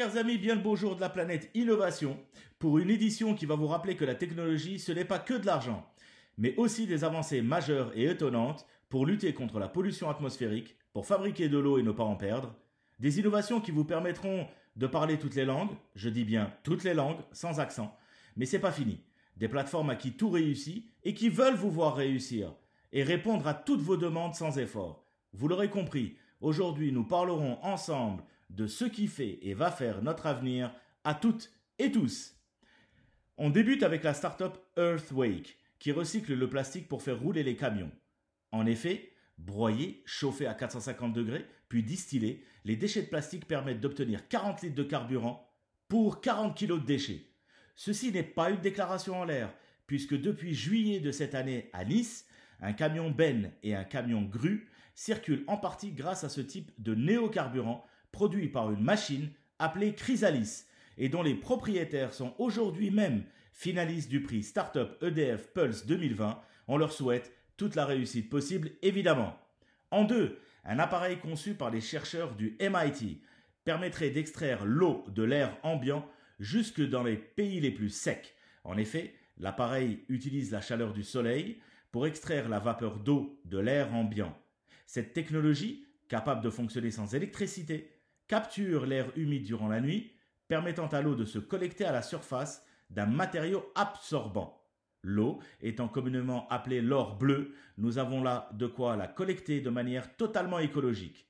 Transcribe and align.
Chers 0.00 0.16
amis, 0.16 0.38
bien 0.38 0.54
le 0.54 0.62
beau 0.62 0.76
jour 0.76 0.96
de 0.96 1.02
la 1.02 1.10
planète 1.10 1.50
Innovation 1.52 2.16
pour 2.58 2.78
une 2.78 2.88
édition 2.88 3.34
qui 3.34 3.44
va 3.44 3.54
vous 3.54 3.66
rappeler 3.66 3.96
que 3.96 4.04
la 4.06 4.14
technologie, 4.14 4.78
ce 4.78 4.92
n'est 4.92 5.04
pas 5.04 5.18
que 5.18 5.34
de 5.34 5.44
l'argent, 5.44 5.86
mais 6.38 6.56
aussi 6.56 6.86
des 6.86 7.04
avancées 7.04 7.42
majeures 7.42 7.92
et 7.94 8.06
étonnantes 8.06 8.66
pour 8.88 9.04
lutter 9.04 9.34
contre 9.34 9.58
la 9.58 9.68
pollution 9.68 10.08
atmosphérique, 10.08 10.74
pour 10.94 11.04
fabriquer 11.04 11.50
de 11.50 11.58
l'eau 11.58 11.76
et 11.76 11.82
ne 11.82 11.90
pas 11.90 12.04
en 12.04 12.16
perdre, 12.16 12.54
des 12.98 13.18
innovations 13.18 13.60
qui 13.60 13.72
vous 13.72 13.84
permettront 13.84 14.46
de 14.74 14.86
parler 14.86 15.18
toutes 15.18 15.34
les 15.34 15.44
langues, 15.44 15.76
je 15.94 16.08
dis 16.08 16.24
bien 16.24 16.50
toutes 16.62 16.84
les 16.84 16.94
langues, 16.94 17.20
sans 17.32 17.60
accent, 17.60 17.94
mais 18.36 18.46
c'est 18.46 18.58
pas 18.58 18.72
fini. 18.72 19.02
Des 19.36 19.48
plateformes 19.48 19.90
à 19.90 19.96
qui 19.96 20.12
tout 20.12 20.30
réussit 20.30 20.90
et 21.04 21.12
qui 21.12 21.28
veulent 21.28 21.56
vous 21.56 21.70
voir 21.70 21.94
réussir 21.94 22.54
et 22.94 23.02
répondre 23.02 23.46
à 23.46 23.52
toutes 23.52 23.82
vos 23.82 23.98
demandes 23.98 24.34
sans 24.34 24.56
effort. 24.56 25.04
Vous 25.34 25.46
l'aurez 25.46 25.68
compris, 25.68 26.16
aujourd'hui 26.40 26.90
nous 26.90 27.04
parlerons 27.04 27.58
ensemble 27.62 28.22
de 28.50 28.66
ce 28.66 28.84
qui 28.84 29.06
fait 29.06 29.38
et 29.42 29.54
va 29.54 29.70
faire 29.70 30.02
notre 30.02 30.26
avenir 30.26 30.72
à 31.04 31.14
toutes 31.14 31.50
et 31.78 31.90
tous. 31.90 32.36
On 33.38 33.50
débute 33.50 33.82
avec 33.82 34.04
la 34.04 34.12
startup 34.12 34.58
Earthwake, 34.76 35.56
qui 35.78 35.92
recycle 35.92 36.34
le 36.34 36.50
plastique 36.50 36.88
pour 36.88 37.02
faire 37.02 37.18
rouler 37.18 37.42
les 37.42 37.56
camions. 37.56 37.90
En 38.52 38.66
effet, 38.66 39.12
broyés, 39.38 40.02
chauffés 40.04 40.46
à 40.46 40.54
450 40.54 41.12
degrés, 41.12 41.46
puis 41.68 41.82
distillés, 41.82 42.44
les 42.64 42.76
déchets 42.76 43.02
de 43.02 43.08
plastique 43.08 43.46
permettent 43.46 43.80
d'obtenir 43.80 44.28
40 44.28 44.62
litres 44.62 44.74
de 44.74 44.82
carburant 44.82 45.50
pour 45.88 46.20
40 46.20 46.58
kg 46.58 46.74
de 46.74 46.78
déchets. 46.78 47.26
Ceci 47.76 48.12
n'est 48.12 48.22
pas 48.22 48.50
une 48.50 48.60
déclaration 48.60 49.20
en 49.20 49.24
l'air, 49.24 49.54
puisque 49.86 50.20
depuis 50.20 50.54
juillet 50.54 51.00
de 51.00 51.10
cette 51.10 51.34
année 51.34 51.70
à 51.72 51.84
Nice, 51.84 52.26
un 52.60 52.74
camion 52.74 53.10
Ben 53.10 53.52
et 53.62 53.74
un 53.74 53.84
camion 53.84 54.22
Grue 54.22 54.68
circulent 54.94 55.44
en 55.46 55.56
partie 55.56 55.92
grâce 55.92 56.24
à 56.24 56.28
ce 56.28 56.42
type 56.42 56.72
de 56.78 56.94
néocarburant 56.94 57.86
produit 58.12 58.48
par 58.48 58.70
une 58.70 58.82
machine 58.82 59.30
appelée 59.58 59.94
Chrysalis 59.94 60.64
et 60.98 61.08
dont 61.08 61.22
les 61.22 61.34
propriétaires 61.34 62.14
sont 62.14 62.34
aujourd'hui 62.38 62.90
même 62.90 63.24
finalistes 63.52 64.10
du 64.10 64.22
prix 64.22 64.42
Startup 64.42 64.90
EDF 65.02 65.52
Pulse 65.52 65.86
2020. 65.86 66.40
On 66.68 66.76
leur 66.76 66.92
souhaite 66.92 67.32
toute 67.56 67.74
la 67.74 67.84
réussite 67.84 68.30
possible, 68.30 68.70
évidemment. 68.82 69.36
En 69.90 70.04
deux, 70.04 70.38
un 70.64 70.78
appareil 70.78 71.18
conçu 71.18 71.54
par 71.54 71.70
les 71.70 71.80
chercheurs 71.80 72.34
du 72.34 72.56
MIT 72.60 73.22
permettrait 73.64 74.10
d'extraire 74.10 74.64
l'eau 74.64 75.04
de 75.08 75.22
l'air 75.22 75.56
ambiant 75.62 76.08
jusque 76.38 76.80
dans 76.80 77.02
les 77.02 77.16
pays 77.16 77.60
les 77.60 77.70
plus 77.70 77.90
secs. 77.90 78.34
En 78.64 78.76
effet, 78.76 79.14
l'appareil 79.38 80.04
utilise 80.08 80.52
la 80.52 80.60
chaleur 80.60 80.92
du 80.92 81.02
soleil 81.02 81.60
pour 81.92 82.06
extraire 82.06 82.48
la 82.48 82.58
vapeur 82.58 82.98
d'eau 82.98 83.40
de 83.44 83.58
l'air 83.58 83.92
ambiant. 83.94 84.36
Cette 84.86 85.12
technologie, 85.12 85.86
capable 86.08 86.42
de 86.42 86.50
fonctionner 86.50 86.90
sans 86.90 87.14
électricité, 87.14 87.90
capture 88.30 88.86
l'air 88.86 89.10
humide 89.16 89.42
durant 89.42 89.66
la 89.66 89.80
nuit, 89.80 90.12
permettant 90.46 90.86
à 90.86 91.02
l'eau 91.02 91.16
de 91.16 91.24
se 91.24 91.40
collecter 91.40 91.84
à 91.84 91.90
la 91.90 92.00
surface 92.00 92.64
d'un 92.88 93.06
matériau 93.06 93.72
absorbant. 93.74 94.68
L'eau 95.02 95.40
étant 95.60 95.88
communément 95.88 96.46
appelée 96.46 96.80
l'or 96.80 97.18
bleu, 97.18 97.56
nous 97.76 97.98
avons 97.98 98.22
là 98.22 98.48
de 98.52 98.68
quoi 98.68 98.94
la 98.94 99.08
collecter 99.08 99.60
de 99.60 99.68
manière 99.68 100.16
totalement 100.16 100.60
écologique. 100.60 101.28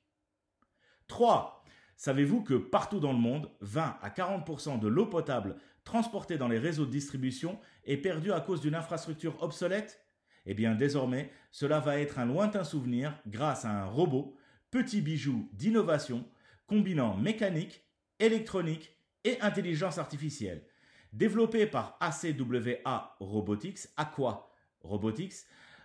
3. 1.07 1.65
Savez-vous 1.97 2.43
que 2.43 2.53
partout 2.53 3.01
dans 3.01 3.15
le 3.15 3.19
monde, 3.19 3.51
20 3.63 3.97
à 4.03 4.11
40% 4.11 4.79
de 4.79 4.89
l'eau 4.89 5.07
potable 5.07 5.57
transportée 5.85 6.37
dans 6.37 6.49
les 6.49 6.59
réseaux 6.59 6.85
de 6.85 6.91
distribution 6.91 7.59
est 7.87 7.97
perdue 7.97 8.33
à 8.33 8.43
cause 8.43 8.61
d'une 8.61 8.75
infrastructure 8.75 9.43
obsolète? 9.43 10.05
Eh 10.45 10.53
bien 10.53 10.75
désormais, 10.75 11.31
cela 11.51 11.81
va 11.81 11.99
être 11.99 12.19
un 12.19 12.27
lointain 12.27 12.63
souvenir 12.63 13.19
grâce 13.27 13.65
à 13.65 13.71
un 13.71 13.87
robot, 13.87 14.37
petit 14.71 15.01
bijou 15.01 15.49
d'innovation, 15.55 16.27
combinant 16.71 17.17
mécanique, 17.17 17.83
électronique 18.21 18.97
et 19.25 19.41
intelligence 19.41 19.99
artificielle. 19.99 20.63
Développé 21.13 21.67
par 21.67 21.99
ACWA 21.99 23.17
Robotics, 23.19 23.89
Aqua 23.97 24.55
Robotics, 24.81 25.35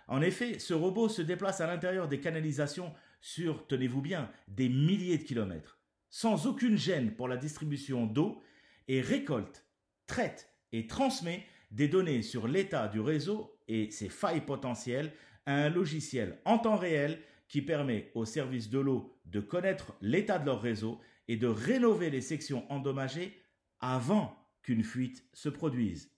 en 0.06 0.22
effet, 0.22 0.60
ce 0.60 0.74
robot 0.74 1.08
se 1.08 1.22
déplace 1.22 1.60
à 1.60 1.66
l'intérieur 1.66 2.06
des 2.06 2.20
canalisations 2.20 2.94
sur, 3.20 3.66
tenez-vous 3.66 4.00
bien, 4.00 4.30
des 4.46 4.68
milliers 4.68 5.18
de 5.18 5.24
kilomètres, 5.24 5.80
sans 6.08 6.46
aucune 6.46 6.78
gêne 6.78 7.16
pour 7.16 7.26
la 7.26 7.36
distribution 7.36 8.06
d'eau, 8.06 8.40
et 8.86 9.00
récolte, 9.00 9.64
traite 10.06 10.48
et 10.70 10.86
transmet 10.86 11.44
des 11.72 11.88
données 11.88 12.22
sur 12.22 12.46
l'état 12.46 12.86
du 12.86 13.00
réseau 13.00 13.58
et 13.66 13.90
ses 13.90 14.08
failles 14.08 14.46
potentielles. 14.46 15.12
À 15.48 15.54
un 15.54 15.68
logiciel 15.68 16.40
en 16.44 16.58
temps 16.58 16.76
réel 16.76 17.20
qui 17.48 17.62
permet 17.62 18.10
aux 18.14 18.24
services 18.24 18.70
de 18.70 18.78
l'eau 18.78 19.18
de 19.24 19.40
connaître 19.40 19.94
l'état 20.00 20.38
de 20.38 20.46
leur 20.46 20.60
réseau 20.60 21.00
et 21.28 21.36
de 21.36 21.46
rénover 21.46 22.10
les 22.10 22.20
sections 22.20 22.70
endommagées 22.70 23.40
avant 23.80 24.36
qu'une 24.62 24.84
fuite 24.84 25.24
se 25.32 25.48
produise. 25.48 26.10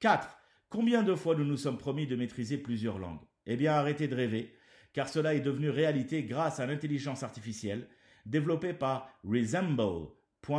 4. 0.00 0.36
Combien 0.68 1.02
de 1.02 1.14
fois 1.14 1.34
nous 1.34 1.44
nous 1.44 1.56
sommes 1.56 1.78
promis 1.78 2.06
de 2.06 2.16
maîtriser 2.16 2.58
plusieurs 2.58 2.98
langues? 2.98 3.24
Eh 3.46 3.56
bien 3.56 3.72
arrêtez 3.72 4.08
de 4.08 4.14
rêver, 4.14 4.54
car 4.92 5.08
cela 5.08 5.34
est 5.34 5.40
devenu 5.40 5.70
réalité 5.70 6.22
grâce 6.24 6.60
à 6.60 6.66
l'intelligence 6.66 7.22
artificielle 7.22 7.88
développée 8.24 8.72
par 8.74 9.08
Resemble.ai, 9.24 10.56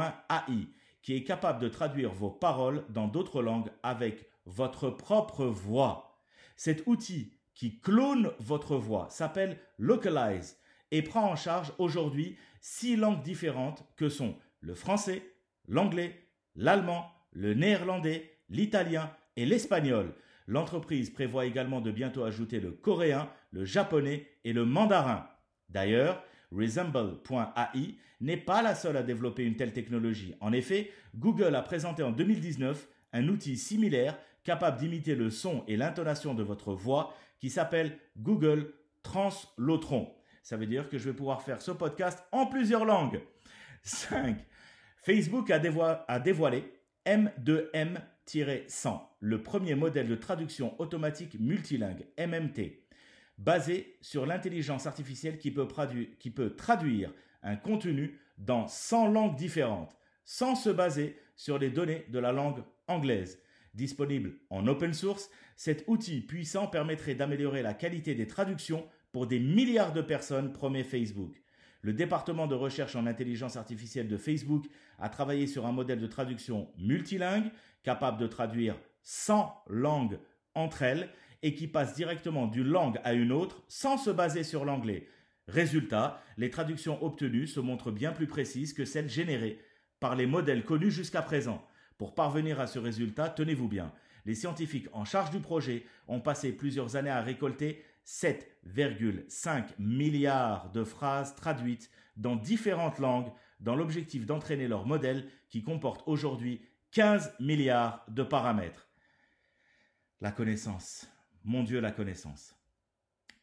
qui 1.02 1.14
est 1.16 1.24
capable 1.24 1.62
de 1.62 1.70
traduire 1.70 2.14
vos 2.14 2.31
paroles 2.31 2.86
dans 2.90 3.08
d'autres 3.08 3.42
langues 3.42 3.72
avec 3.84 4.26
votre 4.46 4.90
propre 4.90 5.46
voix. 5.46 6.24
Cet 6.56 6.88
outil 6.88 7.37
qui 7.57 7.79
clone 7.79 8.31
votre 8.40 8.78
voix 8.78 9.07
s'appelle 9.09 9.57
Localize 9.79 10.57
et 10.91 11.01
prend 11.01 11.29
en 11.31 11.35
charge 11.35 11.73
aujourd'hui 11.79 12.38
six 12.62 12.95
langues 12.95 13.23
différentes 13.23 13.84
que 13.95 14.09
sont 14.09 14.35
le 14.62 14.75
français, 14.75 15.23
l'anglais, 15.67 16.28
l'allemand, 16.56 17.12
le 17.31 17.56
néerlandais, 17.56 18.38
l'italien 18.50 19.12
et 19.35 19.46
l'espagnol. 19.46 20.13
L'entreprise 20.46 21.09
prévoit 21.09 21.46
également 21.46 21.81
de 21.81 21.91
bientôt 21.91 22.23
ajouter 22.23 22.59
le 22.59 22.72
coréen, 22.72 23.28
le 23.51 23.66
japonais 23.66 24.28
et 24.44 24.53
le 24.53 24.63
mandarin. 24.63 25.28
D'ailleurs, 25.69 26.23
Resemble.ai 26.51 27.97
n'est 28.22 28.38
pas 28.38 28.62
la 28.62 28.75
seule 28.75 28.97
à 28.97 29.03
développer 29.03 29.44
une 29.44 29.56
telle 29.56 29.73
technologie. 29.73 30.35
En 30.41 30.53
effet, 30.53 30.91
Google 31.16 31.56
a 31.56 31.63
présenté 31.63 32.03
en 32.03 32.12
2019 32.12 32.88
un 33.13 33.28
outil 33.28 33.57
similaire 33.57 34.18
capable 34.44 34.78
d'imiter 34.78 35.16
le 35.16 35.29
son 35.29 35.63
et 35.68 35.78
l'intonation 35.78 36.34
de 36.34 36.44
votre 36.44 36.73
voix 36.73 37.13
qui 37.40 37.50
s'appelle 37.50 37.97
Google 38.18 38.73
Translotron. 39.03 40.13
Ça 40.41 40.57
veut 40.57 40.66
dire 40.66 40.90
que 40.90 40.97
je 40.97 41.09
vais 41.09 41.16
pouvoir 41.16 41.41
faire 41.41 41.62
ce 41.62 41.72
podcast 41.72 42.23
en 42.31 42.46
plusieurs 42.46 42.85
langues. 42.85 43.22
5. 43.84 44.38
Facebook 45.01 45.51
a, 45.51 45.59
dévoilé 46.19 46.73
M2M-100, 47.06 49.01
le 49.19 49.44
premier 49.44 49.75
modèle 49.75 50.07
de 50.07 50.16
traduction 50.16 50.79
automatique 50.81 51.40
multilingue, 51.40 52.06
MMT, 52.17 52.84
basé 53.38 53.97
sur 54.01 54.25
l'intelligence 54.25 54.88
artificielle 54.88 55.38
qui 55.38 55.51
peut, 55.51 55.67
qui 56.19 56.31
peut 56.31 56.56
traduire 56.56 57.13
un 57.44 57.56
contenu 57.56 58.19
dans 58.38 58.67
100 58.67 59.09
langues 59.09 59.35
différentes, 59.35 59.96
sans 60.25 60.56
se 60.56 60.69
baser 60.69 61.17
sur 61.35 61.57
les 61.57 61.69
données 61.69 62.06
de 62.09 62.19
la 62.19 62.31
langue 62.31 62.63
anglaise. 62.88 63.40
Disponible 63.74 64.38
en 64.50 64.66
open 64.68 64.94
source, 64.94 65.30
cet 65.56 65.84
outil 65.88 66.22
puissant 66.22 66.68
permettrait 66.68 67.16
d'améliorer 67.16 67.62
la 67.62 67.74
qualité 67.74 68.16
des 68.16 68.28
traductions 68.28 68.88
pour 69.12 69.28
des 69.28 69.40
milliards 69.40 69.94
de 69.94 70.02
personnes, 70.02 70.52
promet 70.52 70.84
Facebook. 70.84 71.41
Le 71.82 71.94
département 71.94 72.47
de 72.47 72.56
recherche 72.56 72.96
en 72.96 73.06
intelligence 73.06 73.56
artificielle 73.56 74.08
de 74.08 74.17
Facebook 74.17 74.66
a 75.00 75.09
travaillé 75.09 75.47
sur 75.47 75.66
un 75.66 75.72
modèle 75.72 76.00
de 76.00 76.08
traduction 76.08 76.70
multilingue 76.78 77.52
capable 77.84 78.20
de 78.20 78.28
traduire 78.28 78.78
100 79.03 79.64
langues 79.67 80.20
entre 80.56 80.82
elles 80.82 81.09
et 81.44 81.53
qui 81.53 81.67
passe 81.67 81.94
directement 81.96 82.47
d'une 82.47 82.67
langue 82.67 83.00
à 83.03 83.14
une 83.14 83.32
autre 83.32 83.64
sans 83.67 83.97
se 83.97 84.09
baser 84.09 84.44
sur 84.44 84.66
l'anglais. 84.66 85.08
Résultat, 85.47 86.22
les 86.38 86.50
traductions 86.50 87.02
obtenues 87.03 87.47
se 87.47 87.59
montrent 87.59 87.91
bien 87.91 88.11
plus 88.11 88.28
précises 88.28 88.73
que 88.73 88.85
celles 88.85 89.09
générées 89.09 89.61
par 90.00 90.16
les 90.16 90.26
modèles 90.26 90.66
connus 90.66 90.91
jusqu'à 90.91 91.22
présent. 91.22 91.66
Pour 91.97 92.14
parvenir 92.14 92.59
à 92.59 92.67
ce 92.67 92.79
résultat, 92.79 93.29
tenez-vous 93.29 93.67
bien, 93.67 93.91
les 94.26 94.35
scientifiques 94.35 94.88
en 94.94 95.05
charge 95.05 95.32
du 95.32 95.40
projet 95.40 95.85
ont 96.08 96.20
passé 96.20 96.52
plusieurs 96.52 96.96
années 96.96 97.09
à 97.09 97.22
récolter 97.22 97.84
7,5 98.05 99.66
milliards 99.79 100.72
de 100.72 100.84
phrases 100.84 101.35
traduites 101.35 101.90
dans 102.16 102.35
différentes 102.35 102.99
langues 102.99 103.32
dans 103.59 103.76
l'objectif 103.76 104.26
d'entraîner 104.26 104.67
leur 104.67 104.85
modèle 104.85 105.28
qui 105.49 105.64
comporte 105.64 106.03
aujourd'hui 106.08 106.61
15 106.91 107.34
milliards 107.40 108.05
de 108.09 108.23
paramètres. 108.23 108.88
La 110.22 110.32
connaissance. 110.32 111.08
Mon 111.44 111.64
Dieu, 111.64 111.79
la 111.79 111.91
connaissance. 111.91 112.55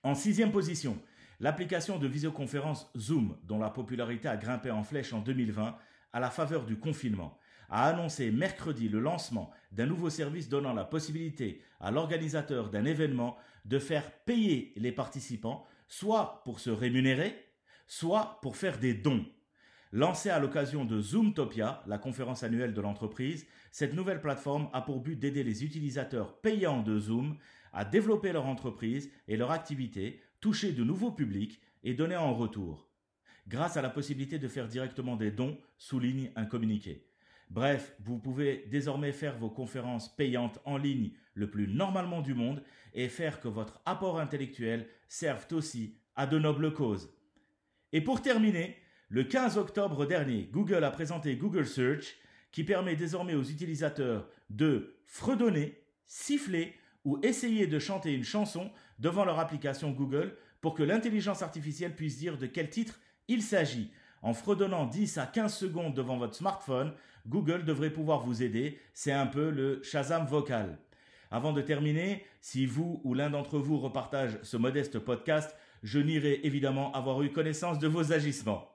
En 0.03 0.15
sixième 0.15 0.53
position, 0.53 1.01
l'application 1.41 1.99
de 1.99 2.07
visioconférence 2.07 2.91
Zoom, 2.97 3.39
dont 3.43 3.59
la 3.59 3.71
popularité 3.71 4.29
a 4.29 4.37
grimpé 4.37 4.71
en 4.71 4.85
flèche 4.85 5.13
en 5.13 5.21
2020 5.21 5.77
à 6.13 6.21
la 6.21 6.31
faveur 6.31 6.67
du 6.67 6.79
confinement 6.79 7.39
a 7.71 7.89
annoncé 7.89 8.31
mercredi 8.31 8.89
le 8.89 9.01
lancement 9.01 9.51
d'un 9.73 9.87
nouveau 9.87 10.11
service 10.11 10.49
donnant 10.49 10.73
la 10.73 10.85
possibilité 10.85 11.61
à 11.81 11.91
l'organisateur 11.91 12.71
d'un 12.71 12.85
événement 12.85 13.37
de 13.65 13.79
faire 13.79 14.11
payer 14.11 14.73
les 14.77 14.93
participants, 14.93 15.67
soit 15.89 16.43
pour 16.45 16.61
se 16.61 16.71
rémunérer, 16.71 17.35
soit 17.87 18.39
pour 18.43 18.57
faire 18.57 18.79
des 18.79 18.95
dons. 18.95 19.27
Lancée 19.93 20.31
à 20.31 20.41
l'occasion 20.41 20.85
de 20.85 21.01
Zoomtopia, 21.01 21.83
la 21.87 21.99
conférence 21.99 22.43
annuelle 22.43 22.75
de 22.75 22.81
l'entreprise, 22.81 23.47
cette 23.71 23.95
nouvelle 23.95 24.21
plateforme 24.21 24.69
a 24.73 24.81
pour 24.81 25.01
but 25.01 25.17
d'aider 25.17 25.45
les 25.45 25.65
utilisateurs 25.65 26.41
payants 26.41 26.83
de 26.83 26.99
Zoom 26.99 27.37
à 27.73 27.85
développer 27.85 28.33
leur 28.33 28.47
entreprise 28.47 29.11
et 29.29 29.37
leur 29.37 29.51
activité, 29.51 30.21
toucher 30.41 30.73
de 30.73 30.83
nouveaux 30.85 31.13
publics 31.13 31.61
et 31.85 31.95
donner 31.95 32.17
en 32.17 32.35
retour. 32.35 32.89
Grâce 33.47 33.77
à 33.77 33.83
la 33.83 33.91
possibilité 33.91 34.39
de 34.39 34.49
faire 34.49 34.69
directement 34.69 35.17
des 35.17 35.31
dons, 35.31 35.59
souligne 35.77 36.33
un 36.35 36.47
communiqué. 36.47 37.07
Bref, 37.51 37.95
vous 38.01 38.19
pouvez 38.19 38.67
désormais 38.71 39.13
faire 39.13 39.39
vos 39.39 39.51
conférences 39.51 40.15
payantes 40.15 40.59
en 40.65 40.77
ligne 40.77 41.13
le 41.35 41.51
plus 41.51 41.69
normalement 41.69 42.23
du 42.23 42.35
monde 42.35 42.63
et 42.95 43.09
faire 43.09 43.41
que 43.41 43.49
votre 43.49 43.81
apport 43.85 44.19
intellectuel 44.19 44.89
serve 45.09 45.47
aussi 45.53 45.97
à 46.17 46.27
de 46.27 46.39
nobles 46.39 46.73
causes. 46.73 47.13
Et 47.93 48.01
pour 48.01 48.23
terminer, 48.23 48.77
le 49.09 49.25
15 49.25 49.59
octobre 49.59 50.07
dernier, 50.07 50.49
Google 50.53 50.85
a 50.85 50.91
présenté 50.91 51.37
Google 51.37 51.67
Search 51.67 52.17
qui 52.51 52.65
permet 52.65 52.97
désormais 52.97 53.35
aux 53.35 53.43
utilisateurs 53.43 54.29
de 54.51 54.97
fredonner, 55.07 55.83
siffler 56.07 56.75
ou 57.05 57.19
essayer 57.23 57.67
de 57.67 57.79
chanter 57.79 58.15
une 58.15 58.25
chanson 58.25 58.71
devant 58.99 59.25
leur 59.25 59.39
application 59.39 59.91
Google 59.91 60.37
pour 60.61 60.75
que 60.75 60.83
l'intelligence 60.83 61.43
artificielle 61.43 61.95
puisse 61.95 62.19
dire 62.19 62.39
de 62.39 62.47
quel 62.47 62.71
titre 62.71 62.99
il 63.29 63.43
s'agit. 63.43 63.91
En 64.25 64.33
fredonnant 64.33 64.87
10 64.87 65.19
à 65.19 65.27
15 65.27 65.55
secondes 65.55 65.93
devant 65.93 66.17
votre 66.17 66.35
smartphone, 66.35 66.95
Google 67.29 67.67
devrait 67.67 67.91
pouvoir 67.91 68.21
vous 68.21 68.43
aider. 68.43 68.81
C'est 68.95 69.13
un 69.13 69.27
peu 69.27 69.51
le 69.51 69.83
Shazam 69.83 70.25
vocal. 70.25 70.79
Avant 71.31 71.53
de 71.53 71.61
terminer, 71.61 72.25
si 72.41 72.65
vous 72.65 73.03
ou 73.05 73.13
l'un 73.13 73.29
d'entre 73.29 73.59
vous 73.59 73.79
repartage 73.79 74.39
ce 74.43 74.57
modeste 74.57 74.99
podcast, 74.99 75.55
je 75.83 75.99
n'irai 75.99 76.41
évidemment 76.43 76.91
avoir 76.93 77.23
eu 77.23 77.33
connaissance 77.33 77.79
de 77.79 77.87
vos 77.87 78.15
agissements. 78.15 78.73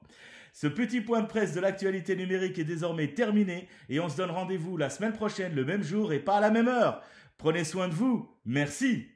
Ce 0.52 0.68
petit 0.68 1.00
point 1.00 1.20
de 1.20 1.26
presse 1.26 1.52
de 1.52 1.60
l'actualité 1.60 2.14
numérique 2.14 2.60
est 2.60 2.64
désormais 2.64 3.08
terminé 3.08 3.66
et 3.88 3.98
on 3.98 4.08
se 4.08 4.16
donne 4.16 4.30
rendez-vous 4.30 4.76
la 4.76 4.88
semaine 4.88 5.14
prochaine 5.14 5.56
le 5.56 5.64
même 5.64 5.82
jour 5.82 6.12
et 6.12 6.20
pas 6.20 6.36
à 6.36 6.40
la 6.40 6.52
même 6.52 6.68
heure. 6.68 7.02
Prenez 7.38 7.64
soin 7.64 7.88
de 7.88 7.94
vous. 7.94 8.30
Merci. 8.44 9.08